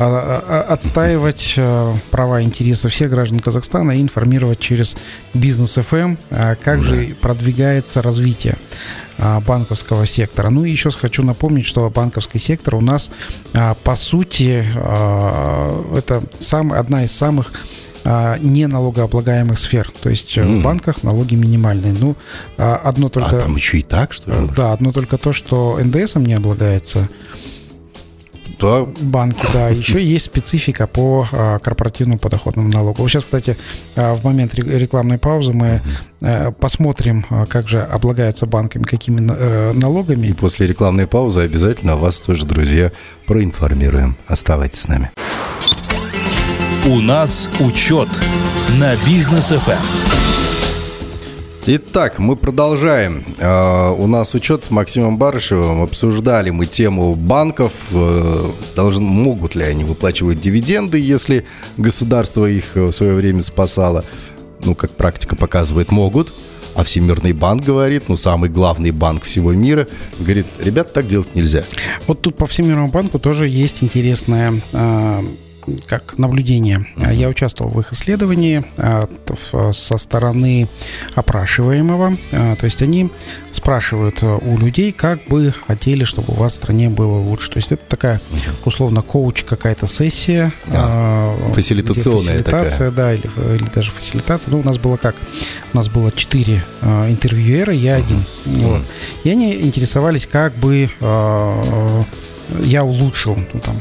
[0.00, 4.96] а, а, отстаивать а, права и интересы всех граждан Казахстана и информировать через
[5.32, 8.56] бизнес ФМ, а, как же продвигается развитие
[9.46, 10.50] банковского сектора.
[10.50, 13.10] Ну и еще хочу напомнить, что банковский сектор у нас
[13.84, 14.64] по сути
[15.96, 17.52] это сам, одна из самых
[18.04, 19.90] а, не налогооблагаемых сфер.
[20.02, 21.94] То есть э, в банках налоги минимальные.
[21.98, 22.16] Ну,
[22.58, 23.40] а, одно А только...
[23.40, 24.48] там еще и так, что ли?
[24.56, 27.08] Да, одно только то, что НДСом не облагается
[28.60, 29.68] Да, банки, да.
[29.82, 33.06] Еще есть специфика по а, корпоративному подоходному налогу.
[33.08, 33.56] Сейчас, кстати,
[33.96, 35.82] а, в момент ре- рекламной паузы мы
[36.20, 40.32] э, посмотрим, а, как же облагаются банками, какими э, И налогами.
[40.32, 42.92] после рекламной паузы обязательно вас тоже, друзья,
[43.26, 44.16] проинформируем.
[44.28, 45.10] Оставайтесь с нами.
[46.86, 48.08] У нас учет
[48.78, 49.48] на бизнес.
[49.48, 49.72] ФМ.
[51.64, 53.24] Итак, мы продолжаем.
[53.38, 55.80] Э, У нас учет с Максимом Барышевым.
[55.82, 57.72] Обсуждали мы тему банков.
[57.92, 61.46] Э, Должны, могут ли они выплачивать дивиденды, если
[61.78, 64.04] государство их э, в свое время спасало?
[64.62, 66.34] Ну, как практика показывает, могут.
[66.74, 71.64] А Всемирный банк говорит, ну, самый главный банк всего мира, говорит, ребят, так делать нельзя.
[72.06, 75.24] Вот тут по Всемирному банку тоже есть интересное а,
[75.86, 76.86] как наблюдение.
[77.02, 79.02] А, Я участвовал в их исследовании а,
[79.72, 80.68] со стороны
[81.14, 82.16] опрашиваемого.
[82.32, 83.10] А, То есть они
[83.50, 87.50] спрашивают у людей, как бы хотели, чтобы у вас в стране было лучше.
[87.50, 88.20] То есть это такая
[88.64, 90.52] условно коуч какая-то сессия.
[90.66, 94.50] где фасилитационная фасилитация, да, или, или даже фасилитация.
[94.50, 95.14] Ну, у нас было как?
[95.72, 98.24] У нас было четыре интервьюера, я один.
[98.46, 98.82] Вот.
[99.24, 100.88] И они интересовались, как бы
[102.62, 103.76] я улучшил ну, там,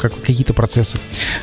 [0.00, 0.98] как, какие-то процессы.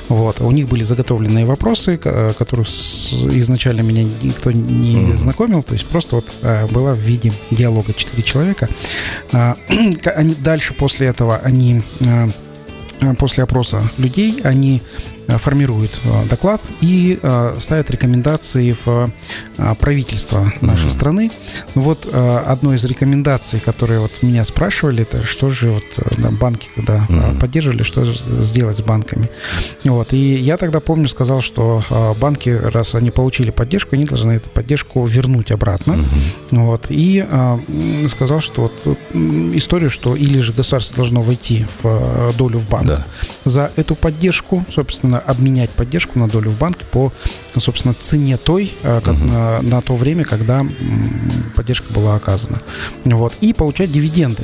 [0.10, 0.42] Вот.
[0.42, 5.18] У них были заготовленные вопросы, ко- которых с- изначально меня никто не Мгм.
[5.18, 5.64] знакомил.
[5.64, 8.70] То есть просто вот а, была в виде диалога четыре человека.
[9.32, 9.56] А,
[10.16, 12.30] они, дальше после этого они а,
[13.18, 14.82] после опроса людей они
[15.28, 19.12] а, формируют а, доклад и а, ставят рекомендации в
[19.80, 20.90] правительство нашей Мгм.
[20.90, 21.32] страны.
[21.76, 27.06] Ну Вот одной из рекомендаций, которые вот меня спрашивали, это что же вот банки, когда
[27.10, 27.40] Мгм.
[27.40, 29.30] поддерживали, что же сделать с банками.
[29.84, 30.14] Вот.
[30.14, 31.84] И я тогда помню, сказал, что
[32.20, 36.04] банки, раз они получили поддержку, они должны эту поддержку вернуть обратно.
[36.52, 36.86] Вот.
[36.90, 37.26] И
[38.08, 38.98] сказал, что вот,
[39.56, 43.06] историю, что или же государство должно войти в долю в банк Да.
[43.46, 47.12] за эту поддержку, собственно, обменять поддержку на долю в банке по,
[47.58, 50.66] собственно, цене той, а, как- на, на то время, когда
[51.56, 52.60] поддержка была оказана.
[53.06, 53.34] Вот.
[53.42, 54.44] И получать дивиденды.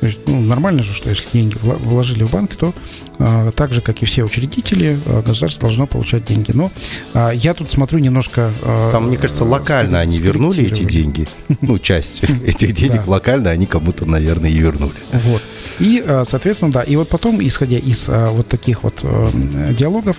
[0.00, 2.72] То есть, ну, нормально же, что если деньги вложили в банк, то
[3.18, 6.52] а, так же, как и все учредители, а, государство должно получать деньги.
[6.54, 6.70] Но
[7.14, 8.52] а, я тут смотрю немножко...
[8.62, 11.26] а, Там, мне кажется, э, локально они вернули эти деньги.
[11.62, 13.10] Ну, часть этих денег Да.
[13.12, 14.92] локально они кому-то, наверное, и вернули.
[15.12, 15.42] Вот.
[15.80, 16.82] И, соответственно, да.
[16.82, 20.16] И вот потом, исходя из вот таких вот э, диалогов,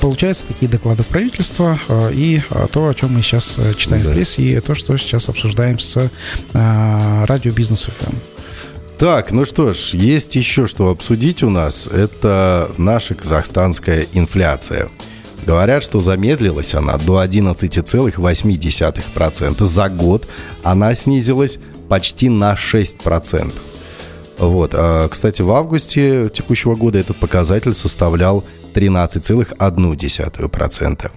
[0.00, 1.78] получаются такие доклады правительства
[2.12, 2.40] и
[2.72, 4.10] то, о чем мы сейчас э, читаем Да.
[4.10, 6.10] в прессе, и то, что сейчас обсуждаем с
[6.52, 8.14] радио Бизнес ФМ.
[9.02, 11.88] Так, ну что ж, есть еще что обсудить у нас.
[11.88, 14.88] Это наша казахстанская инфляция.
[15.44, 19.64] Говорят, что замедлилась она до 11,8%.
[19.64, 20.28] За год
[20.62, 23.52] она снизилась почти на 6%.
[24.38, 24.70] Вот.
[24.74, 31.10] а, Кстати, в августе текущего года этот показатель составлял 13,1%.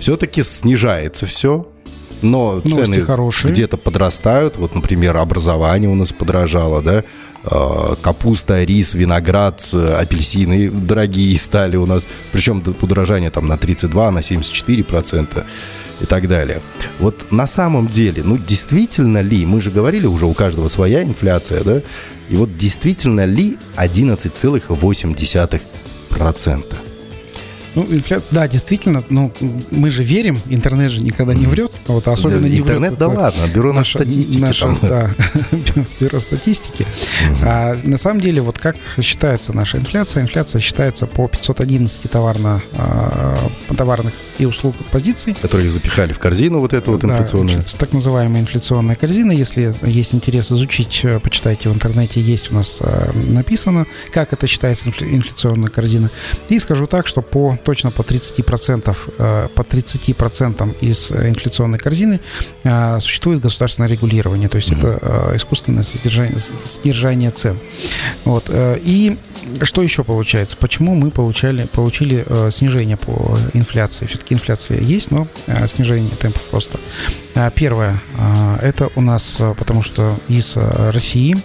[0.00, 1.68] Все-таки снижается все.
[2.22, 3.52] Но Новости цены хорошие.
[3.52, 4.56] где-то подрастают.
[4.56, 7.04] Вот, например, образование у нас подорожало, да,
[7.44, 12.06] Э, капуста, рис, виноград, э, апельсины дорогие стали у нас.
[12.32, 15.46] Причем подорожание там на 32, на 74 процента
[16.00, 16.60] и так далее.
[16.98, 21.62] Вот на самом деле, ну действительно ли, мы же говорили уже, у каждого своя инфляция,
[21.62, 21.80] да,
[22.28, 25.62] и вот действительно ли 11,8
[26.10, 26.76] процента?
[27.86, 29.32] Ну, да, действительно, ну,
[29.70, 31.70] мы же верим, интернет же никогда не врет.
[31.86, 34.78] Вот, особенно Да, не интернет, врет да ладно, бюро наша- статистики наша, там.
[34.82, 35.10] да,
[36.00, 36.86] бюро статистики.
[37.42, 40.22] А, на самом деле, вот как считается наша инфляция?
[40.22, 43.38] Инфляция считается по 511 товарно, а,
[43.76, 45.34] товарных и услуг позиций.
[45.40, 47.58] Которые запихали в корзину вот эту вот Да, инфляционную.
[47.58, 49.32] инфля- так называемая инфляционная корзина.
[49.32, 54.46] Если есть интерес изучить, э, почитайте в интернете, есть у нас э, написано, как это
[54.46, 56.10] считается инфля- инфляционная корзина.
[56.48, 62.18] И скажу так, что по точно по 30%, э, по 30% из э, инфляционной корзины
[62.64, 67.58] э, существует государственное регулирование, то есть это искусственное содержание, с- сдержание цен.
[68.24, 68.50] Вот.
[68.86, 69.18] И
[69.62, 70.56] что еще получается?
[70.56, 74.06] Почему мы получали, получили снижение по инфляции?
[74.06, 75.26] Все-таки инфляция есть, но
[75.66, 76.78] снижение темпов просто.
[77.40, 81.36] А, Первое, а, это у нас, а, потому что из России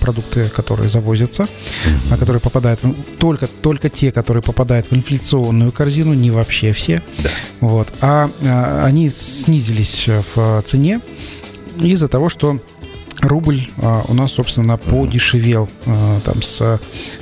[0.00, 1.46] продукты, которые завозятся,
[2.10, 2.80] которые попадают,
[3.20, 7.00] только, только те, которые попадают в инфляционную корзину, не вообще все,
[7.60, 8.28] вот, а
[8.84, 11.00] они снизились в цене
[11.78, 12.58] из-за того, что
[13.22, 16.80] рубль а, у нас, собственно, подешевел а, там с,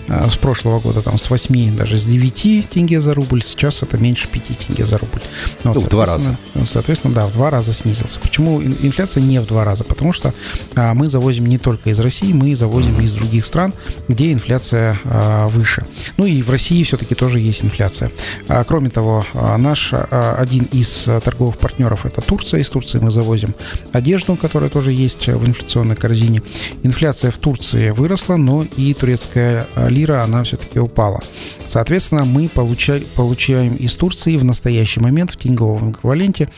[0.08, 4.28] с прошлого года, там с 8, даже с 9 тенге за рубль, сейчас это меньше
[4.28, 5.20] 5 тенге за рубль.
[5.64, 8.20] Вот, Ну, в два соответственно- Соответственно, да, в два раза снизился.
[8.20, 9.84] Почему ин- инфляция не в два раза?
[9.84, 10.32] Потому что
[10.76, 13.72] а, мы завозим не только из России, мы завозим из других стран,
[14.08, 15.84] где инфляция а, выше.
[16.16, 18.10] Ну и в России все-таки тоже есть инфляция.
[18.48, 22.60] А, кроме того, а, наш а, один из а, торговых партнеров это Турция.
[22.60, 23.54] Из Турции мы завозим
[23.92, 26.42] одежду, которая тоже есть в инфляционной корзине.
[26.82, 31.20] Инфляция в Турции выросла, но и турецкая а, лира, она все-таки упала.
[31.66, 36.48] Соответственно, мы получай- получаем из Турции в настоящий момент в тенговом эквиваленте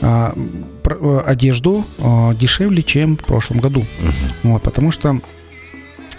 [0.00, 0.34] а,
[0.84, 3.84] э, одежду а, дешевле, чем в прошлом году.
[4.42, 5.20] Вот, потому что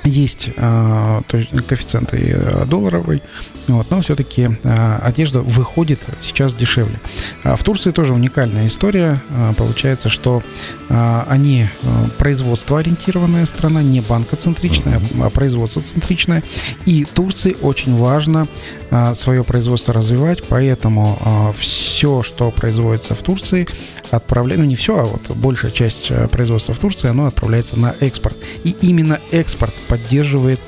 [0.03, 3.21] есть а, то есть коэффициенты э, долларовый,
[3.67, 6.99] вот, но все-таки одежда выходит сейчас дешевле.
[7.43, 9.21] А в Турции тоже уникальная история.
[9.31, 10.41] А, получается, что
[10.89, 16.43] а, они а, производство ориентированная страна, не банкоцентричная, а производство-центричная.
[16.85, 18.47] И Турции очень важно
[18.89, 21.19] а, свое производство развивать, поэтому
[21.59, 23.67] все, что производится в Турции,
[24.11, 27.95] отправляется, ну не все, а вот большая часть э, производства в Турции, оно отправляется на
[27.99, 28.37] экспорт.
[28.63, 30.59] И именно экспорт поддерживает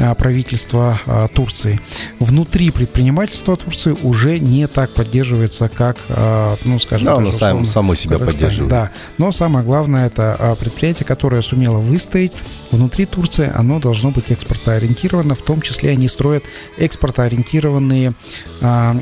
[0.00, 1.80] а, правительство а, Турции.
[2.20, 7.64] Внутри предпринимательства Турции уже не так поддерживается, как, а, ну, скажем Да, так, оно сам-
[7.64, 8.42] само себя Казахстане.
[8.44, 8.70] поддерживает.
[8.70, 12.32] Да, но самое главное это предприятие, которое сумело выстоять
[12.70, 16.44] внутри Турции, оно должно быть экспортоориентировано, в том числе они строят
[16.76, 18.12] экспортоориентированные
[18.60, 18.96] а,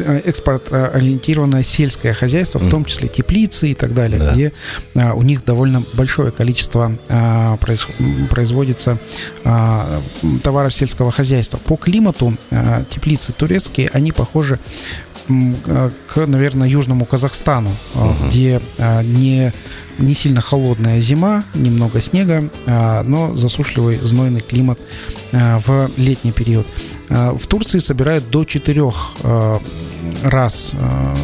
[0.00, 4.32] экспорт-ориентированное сельское хозяйство, в том числе теплицы и так далее, Да.
[4.32, 4.52] где
[4.94, 7.58] а, у них довольно большое количество а,
[7.98, 8.98] м, производится
[9.44, 10.00] а,
[10.42, 11.58] товаров сельского хозяйства.
[11.58, 14.58] По климату а, теплицы турецкие, они похожи
[15.28, 19.52] а, к, наверное, южному Казахстану, а, где а, не,
[19.98, 24.78] не сильно холодная зима, немного снега, а, но засушливый знойный климат
[25.32, 26.66] а, в летний период.
[27.10, 29.60] А, В Турции собирают до четырех а,
[30.22, 31.14] раз а,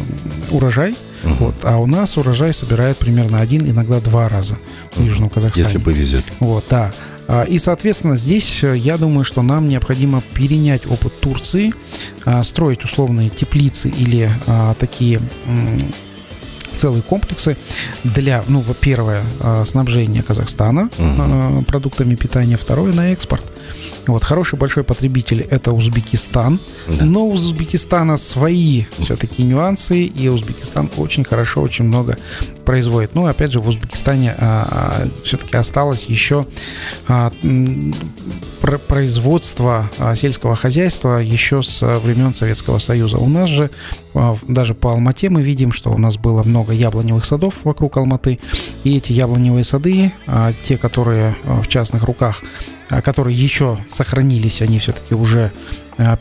[0.51, 4.57] урожай, вот, а у нас урожай собирают примерно один, иногда два раза
[4.95, 5.65] в Южном Казахстане.
[5.65, 6.23] Если повезет.
[6.39, 6.91] Вот, да.
[7.27, 11.73] А, И, соответственно, здесь э, я думаю, что нам необходимо перенять опыт Турции,
[12.25, 15.19] а, строить условные теплицы или а, такие
[16.75, 17.57] целые комплексы
[18.03, 23.43] для, ну, во- первое, а, снабжения Казахстана а, продуктами питания, второе, на экспорт.
[24.07, 31.23] Вот, хороший большой потребитель– это Узбекистан, но у Узбекистана свои все-таки нюансы, и Узбекистан очень
[31.23, 32.15] хорошо, очень много
[32.65, 33.15] производит.
[33.15, 34.35] Ну, опять же, в Узбекистане
[35.23, 36.45] все-таки осталось еще
[37.07, 37.31] а,
[38.65, 43.17] м, пр- производство а, сельского хозяйства еще с а, времен Советского Союза.
[43.17, 43.69] У нас же
[44.13, 48.39] а, даже по Алмате мы видим, что у нас было много яблоневых садов вокруг Алматы,
[48.83, 52.43] и эти яблоневые сады, а, те, которые в частных руках,
[53.03, 55.51] которые еще сохранились, они все-таки уже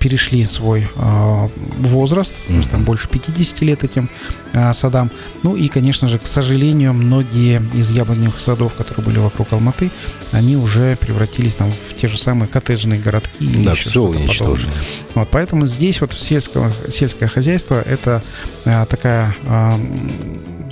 [0.01, 4.09] перешли свой а, возраст, то есть там больше 50 лет этим
[4.53, 5.11] а, садам.
[5.43, 9.91] Ну и, конечно же, к сожалению, многие из яблоневых садов, которые были вокруг Алматы,
[10.31, 13.45] они уже превратились там в те же самые коттеджные городки.
[13.45, 14.73] или Да, еще все уничтожено.
[15.15, 18.23] Вот, поэтому здесь вот сельское, сельское хозяйство это
[18.65, 19.37] такая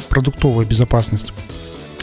[0.09, 1.33] продуктовая безопасность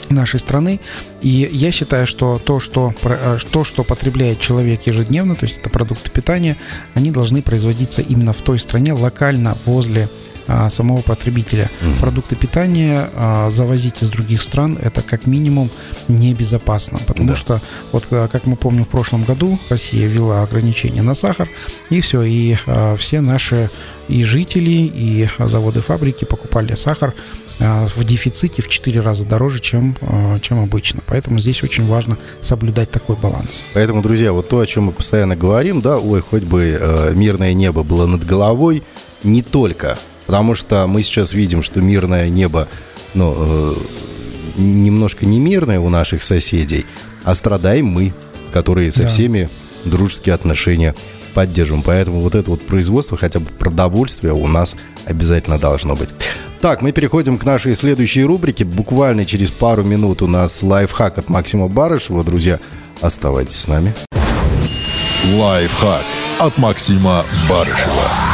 [0.10, 0.80] нашей страны.
[1.22, 5.70] И я считаю, что то, что, э, то, что потребляет человек ежедневно, то есть это
[5.70, 6.58] продукты питания,
[6.94, 10.10] они должны производиться именно в той стране, локально, возле
[10.50, 11.70] а, самого потребителя.
[12.02, 15.70] Продукты питания а, завозить из других стран это как минимум
[16.08, 17.36] небезопасно, потому Да.
[17.36, 21.48] что вот а, как мы помним в прошлом году Россия ввела ограничения на сахар
[21.90, 23.70] и все, и а, все наши
[24.08, 27.14] и жители, и заводы, фабрики покупали сахар
[27.60, 29.96] а, в дефиците в 4 раза дороже, чем,
[30.42, 31.02] чем обычно.
[31.06, 33.62] Поэтому здесь очень важно соблюдать такой баланс.
[33.76, 37.54] Поэтому, друзья, вот то, о чем мы постоянно говорим, да, ой, хоть бы э, мирное
[37.54, 38.82] небо было над головой,
[39.24, 39.98] не только.
[40.30, 42.68] Потому что мы сейчас видим, что мирное небо,
[43.16, 43.74] ну, э,
[44.58, 46.86] немножко не мирное у наших соседей,
[47.24, 48.14] а страдаем мы,
[48.54, 49.08] которые со Да.
[49.08, 49.50] всеми
[49.86, 50.94] дружеские отношения
[51.34, 51.82] поддерживаем.
[51.82, 56.10] Поэтому вот это вот производство, хотя бы продовольствия у нас обязательно должно быть.
[56.62, 58.66] Так, мы переходим к нашей следующей рубрике.
[58.66, 62.24] Буквально через пару минут у нас лайфхак от Максима Барышева.
[62.24, 62.60] Друзья,
[63.02, 63.96] оставайтесь с нами.
[65.34, 66.04] Лайфхак
[66.38, 68.29] от Максима Барышева.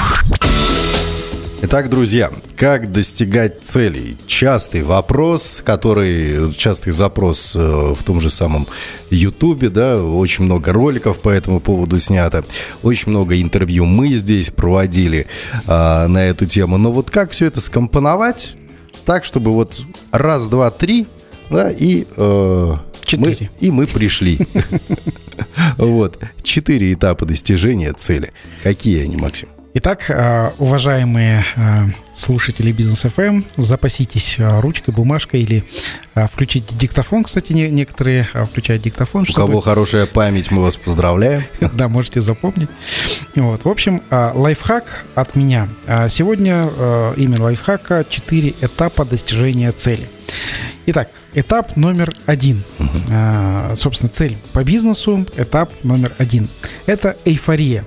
[1.67, 4.17] Итак, друзья, как достигать целей?
[4.27, 8.67] Частый вопрос, который, частый запрос э, в том же самом
[9.09, 12.43] Ютубе, да, очень много роликов по этому поводу снято,
[12.83, 15.25] очень много интервью мы здесь проводили
[15.65, 16.77] а, на эту тему.
[16.77, 18.55] Но вот как все это скомпоновать
[19.03, 21.07] так, чтобы вот раз, два, три,
[21.49, 22.73] да, и э,
[23.05, 23.37] Четыре.
[23.39, 24.37] мы, и мы пришли.
[25.77, 26.19] Вот.
[26.43, 28.31] Четыре этапа достижения цели.
[28.63, 29.49] Какие они, Максим?
[29.77, 35.65] Итак, э, уважаемые э, слушатели Бизнес ФМ, запаситесь э, ручкой, бумажкой или
[36.31, 37.25] включите диктофон.
[37.25, 39.25] Кстати, не- некоторые включают диктофон.
[39.29, 41.43] У кого хорошая память, мы вас поздравляем.
[41.73, 42.69] Да, можете запомнить.
[43.35, 45.67] Вот, в общем, лайфхак от меня.
[46.07, 46.61] Сегодня
[47.17, 50.07] имя лайфхака 4 этапа достижения цели.
[50.85, 52.63] Итак, этап номер один.
[53.11, 56.47] А, Собственно, цель по бизнесу, этап номер один.
[56.85, 57.83] Это эйфория.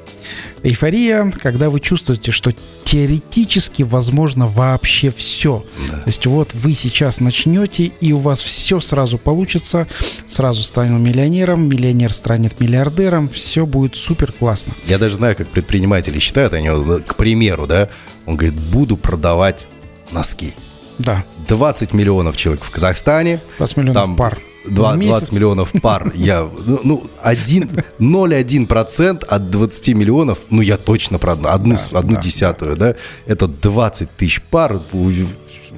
[0.62, 2.52] Эйфория, когда вы чувствуете, что
[2.84, 5.64] теоретически возможно вообще все.
[5.88, 9.86] То есть вот вы сейчас начнете, и у вас все сразу получится,
[10.26, 14.72] сразу стану миллионером, миллионер станет миллиардером, все будет супер классно.
[14.86, 16.68] Я даже знаю, как предприниматели считают, они,
[17.06, 17.88] к примеру, да,
[18.26, 19.68] он говорит, буду продавать
[20.10, 20.54] носки.
[20.98, 23.40] Да, 20 миллионов человек в Казахстане.
[23.58, 24.38] 20 миллионов там пар.
[24.70, 25.32] Два- в 20 месяц.
[25.32, 26.12] миллионов пар.
[26.16, 31.52] Я, ну, ну, один, 0,1% от 20 миллионов, ну, я точно продам.
[31.52, 32.94] Одну, Да, одну да, десятую, да.
[33.26, 34.80] Это 20 тысяч пар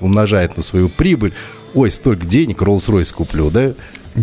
[0.00, 1.32] умножает на свою прибыль.
[1.74, 3.72] Ой, столько денег, Rolls-Royce куплю, да?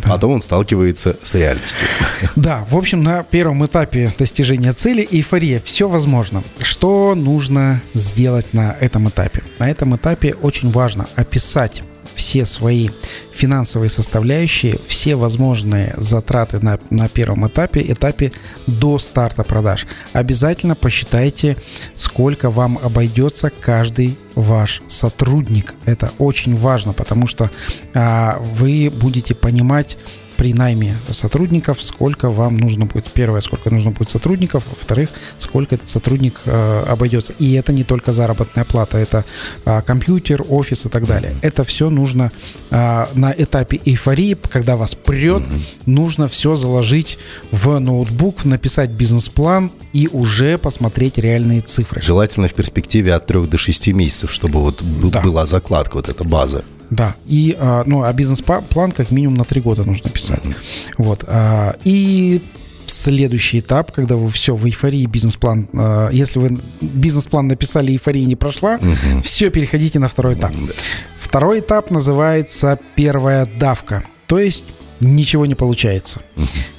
[0.03, 1.87] Потом он сталкивается с реальностью.
[2.35, 5.61] Да, в общем, на первом этапе достижения цели эйфория.
[5.63, 6.43] Все возможно.
[6.61, 9.43] Что нужно сделать на этом этапе?
[9.59, 11.83] На этом этапе очень важно описать
[12.17, 12.89] все свои
[13.31, 18.33] финансовые составляющие, все возможные затраты на, на первом этапе, этапе
[18.65, 19.85] до старта продаж.
[20.13, 21.55] Обязательно посчитайте,
[21.93, 25.75] сколько вам обойдется каждый ваш сотрудник.
[25.85, 27.49] Это очень важно, потому что
[27.93, 29.97] а, вы будете понимать
[30.37, 33.11] при найме сотрудников, сколько вам нужно будет.
[33.11, 34.63] Первое, сколько нужно будет сотрудников.
[34.69, 37.33] Во-вторых, сколько этот сотрудник э, обойдется.
[37.39, 39.25] И это не только заработная плата, это
[39.65, 41.33] а, компьютер, офис и так далее.
[41.41, 42.31] Это все нужно
[42.69, 45.43] а, на этапе эйфории, когда вас прет,
[45.85, 47.17] нужно все заложить
[47.51, 52.01] в ноутбук, написать бизнес-план и уже посмотреть реальные цифры.
[52.01, 55.21] Желательно в перспективе от 3 до 6 месяцев, чтобы вот Да.
[55.21, 56.63] была закладка, вот эта база.
[56.89, 60.41] Да, и, а, ну, а бизнес-план как минимум на три года нужно писать.
[60.97, 61.23] Вот.
[61.27, 62.41] а, И
[62.85, 68.35] следующий этап, когда вы все в эйфории бизнес-план, а, если вы бизнес-план написали, эйфория не
[68.35, 68.79] прошла,
[69.23, 70.53] все, переходите на второй этап.
[71.19, 74.65] Второй этап называется первая давка, то есть
[75.01, 76.21] ничего не получается.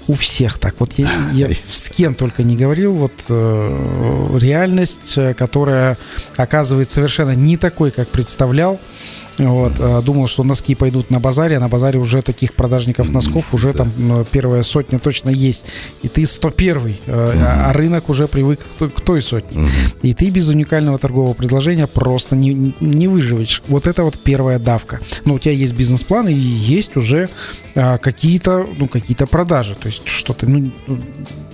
[0.08, 0.74] У всех так.
[0.78, 5.98] Вот я, я с кем только не говорил, вот э, реальность, э, которая
[6.36, 8.80] оказывается совершенно не такой, как представлял.
[9.38, 13.54] Вот, э, думал, что носки пойдут на базаре, а на базаре уже таких продажников носков
[13.54, 15.66] уже там э, первая сотня точно есть.
[16.02, 19.68] И ты 101 э, а а рынок уже привык к той- сотне.
[20.02, 23.62] И ты без уникального торгового предложения просто не, не выживешь.
[23.68, 25.00] Вот это вот первая давка.
[25.24, 27.28] Но у тебя есть бизнес-план и есть уже
[27.74, 29.74] а, какие-то ну, какие продажи.
[29.74, 30.70] То есть что-то, ну,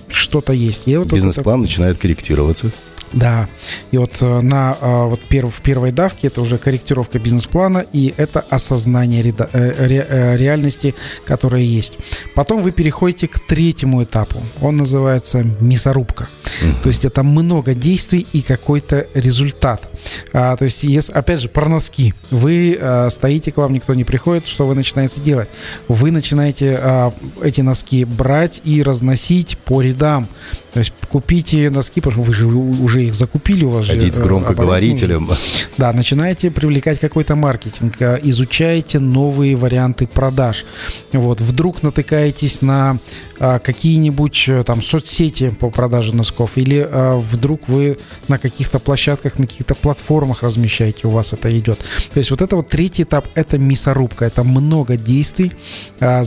[0.09, 0.85] что-то есть.
[0.85, 1.63] Вот Бизнес-план это...
[1.63, 2.71] начинает корректироваться.
[3.15, 3.47] Да,
[3.91, 8.13] и вот э, на э, вот перв, в первой давке это уже корректировка бизнес-плана и
[8.17, 10.93] это осознание ре, э, ре, реальности,
[11.25, 11.93] которая есть.
[12.35, 14.43] Потом вы переходите к третьему этапу.
[14.61, 16.27] Он называется мясорубка.
[16.43, 16.83] Mm-hmm.
[16.83, 19.89] То есть это много действий и какой-то результат.
[20.33, 22.13] А, то есть, если, опять же, про носки.
[22.31, 25.49] Вы а, стоите, к вам никто не приходит, что вы начинаете делать?
[25.87, 30.27] Вы начинаете а, эти носки брать и разносить по рядам.
[30.75, 33.63] То есть купите носки, потому что вы же уже их закупили.
[33.63, 35.29] У вас Ходить же, с э, громкоговорителем.
[35.77, 40.65] Да, начинаете привлекать какой-то маркетинг, э, изучаете новые варианты продаж.
[41.13, 42.97] Вот, вдруг натыкаетесь на
[43.39, 46.85] а, какие-нибудь э, там соцсети по продаже носков или
[47.31, 47.97] вдруг вы
[48.27, 51.79] на каких-то площадках, на каких-то платформах размещаете, у вас это идет.
[52.13, 55.53] То есть вот это вот третий этап, это мясорубка, это много действий.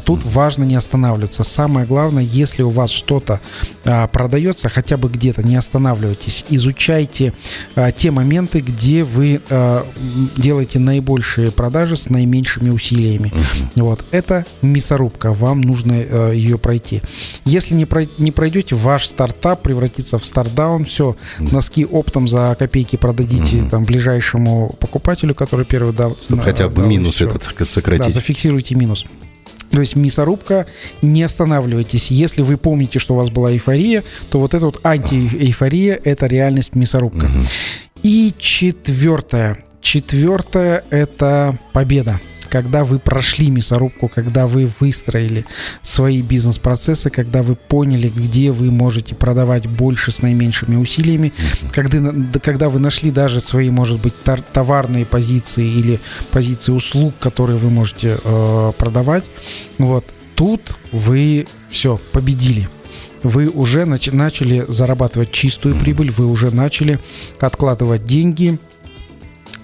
[0.04, 1.44] Тут важно не останавливаться.
[1.44, 3.40] Самое главное, если у вас что-то
[3.84, 4.37] продается,
[4.68, 7.32] хотя бы где-то, не останавливайтесь, изучайте
[7.96, 9.40] те моменты, где вы
[10.36, 13.32] делаете наибольшие продажи с наименьшими усилиями.
[13.76, 17.00] Вот, это мясорубка, вам нужно ее пройти.
[17.44, 20.84] Если не, про, не пройдете, ваш стартап превратится в стартдаун.
[20.84, 23.70] Все, носки оптом за копейки продадите mm-hmm.
[23.70, 26.16] там ближайшему покупателю, который первый дал.
[26.20, 27.26] Чтобы хотя бы минус все.
[27.26, 28.04] этот сократить.
[28.04, 29.06] Да, зафиксируйте минус.
[29.70, 30.66] То есть мясорубка,
[31.02, 32.10] не останавливайтесь.
[32.10, 36.74] Если вы помните, что у вас была эйфория, то вот эта вот анти-эйфория– это реальность
[36.74, 37.26] мясорубка.
[37.26, 37.46] Угу.
[38.02, 39.64] И четвертое.
[39.80, 45.44] Четвертое– это победа когда вы прошли мясорубку, когда вы выстроили
[45.82, 51.32] свои бизнес-процессы, когда вы поняли, где вы можете продавать больше с наименьшими усилиями,
[51.72, 54.14] когда, когда вы нашли даже свои, может быть,
[54.52, 59.24] товарные позиции или позиции услуг, которые вы можете э, продавать,
[59.78, 62.68] вот, тут вы все, победили.
[63.22, 66.98] Вы уже нач- начали зарабатывать чистую прибыль, вы уже начали
[67.40, 68.58] откладывать деньги,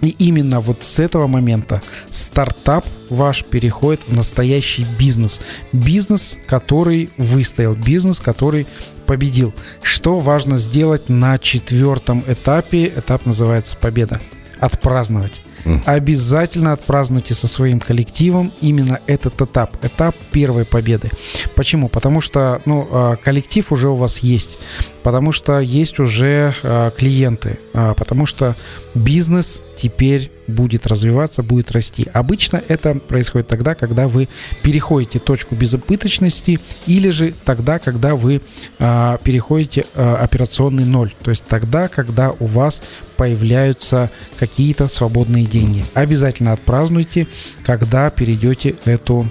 [0.01, 5.41] и именно вот с этого момента стартап ваш переходит в настоящий бизнес.
[5.73, 8.67] Бизнес, который выстоял, бизнес, который
[9.07, 9.55] победил.
[9.83, 12.87] Что важно сделать на четвертом этапе?
[12.87, 14.21] Этап называется победа.
[14.61, 15.41] Отпраздновать.
[15.87, 21.11] Обязательно отпразднуйте со своим коллективом именно этот этап, этап первой победы.
[21.55, 21.89] Почему?
[21.89, 24.59] Потому что ну, а, коллектив уже у вас есть,
[25.05, 28.57] потому что есть уже а, клиенты, а, потому что
[28.95, 32.09] бизнес теперь будет развиваться, будет расти.
[32.13, 34.29] Обычно это происходит тогда, когда вы
[34.63, 38.41] переходите точку безубыточности или же тогда, когда вы
[38.79, 41.13] переходите операционный ноль.
[41.23, 42.83] То есть тогда, когда у вас
[43.17, 45.85] появляются какие-то свободные деньги.
[45.95, 47.27] Обязательно отпразднуйте,
[47.65, 49.29] когда перейдете эту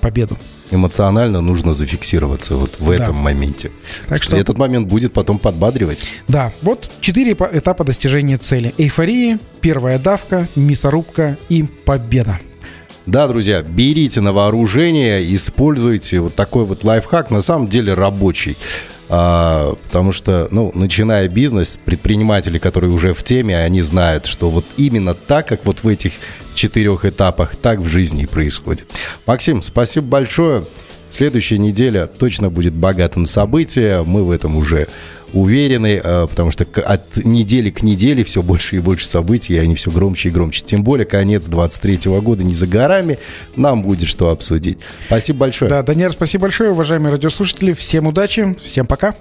[0.00, 0.38] победу
[0.72, 2.94] эмоционально нужно зафиксироваться вот в да.
[2.94, 3.70] этом моменте.
[4.08, 6.04] Так что этот момент будет потом подбадривать.
[6.28, 8.74] Да, вот четыре этапа достижения цели.
[8.78, 12.38] Эйфория, первая давка, мясорубка и победа.
[13.04, 18.56] Да, друзья, берите на вооружение, используйте вот такой вот лайфхак, на самом деле рабочий.
[19.14, 24.64] А, потому что, ну, начиная бизнес, предприниматели, которые уже в теме, они знают, что вот
[24.78, 26.12] именно так, как вот в этих
[26.54, 28.88] четырех этапах, так в жизни и происходит.
[29.26, 30.64] Максим, спасибо большое.
[31.10, 34.02] Следующая неделя точно будет богата на события.
[34.02, 34.88] Мы в этом уже
[35.32, 39.74] уверены, э, потому что от недели к неделе все больше и больше событий, и они
[39.74, 40.62] все громче и громче.
[40.64, 43.18] Тем более конец 23 года не за горами,
[43.56, 44.78] нам будет что обсудить.
[45.06, 45.68] Спасибо большое.
[45.68, 47.72] Да, Даниэль, спасибо большое, уважаемые радиослушатели.
[47.72, 49.14] Всем удачи, всем пока.